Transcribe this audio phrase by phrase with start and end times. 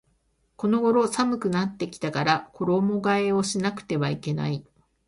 [0.55, 4.65] この頃寒くなってきたから衣替えをしなくてはいけない